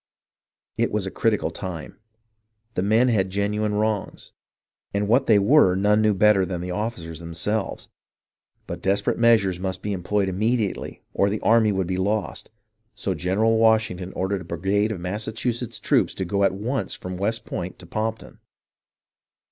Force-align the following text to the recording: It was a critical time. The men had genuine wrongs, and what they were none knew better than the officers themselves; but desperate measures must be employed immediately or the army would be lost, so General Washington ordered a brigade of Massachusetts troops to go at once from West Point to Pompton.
It 0.79 0.91
was 0.91 1.05
a 1.05 1.11
critical 1.11 1.51
time. 1.51 1.99
The 2.73 2.81
men 2.81 3.09
had 3.09 3.29
genuine 3.29 3.75
wrongs, 3.75 4.31
and 4.95 5.07
what 5.07 5.27
they 5.27 5.37
were 5.37 5.75
none 5.75 6.01
knew 6.01 6.15
better 6.15 6.43
than 6.43 6.59
the 6.59 6.71
officers 6.71 7.19
themselves; 7.19 7.87
but 8.65 8.81
desperate 8.81 9.19
measures 9.19 9.59
must 9.59 9.83
be 9.83 9.93
employed 9.93 10.27
immediately 10.27 11.03
or 11.13 11.29
the 11.29 11.39
army 11.41 11.71
would 11.71 11.85
be 11.85 11.97
lost, 11.97 12.49
so 12.95 13.13
General 13.13 13.59
Washington 13.59 14.11
ordered 14.13 14.41
a 14.41 14.43
brigade 14.43 14.91
of 14.91 14.99
Massachusetts 14.99 15.79
troops 15.79 16.15
to 16.15 16.25
go 16.25 16.43
at 16.43 16.55
once 16.55 16.95
from 16.95 17.15
West 17.15 17.45
Point 17.45 17.77
to 17.77 17.85
Pompton. 17.85 18.39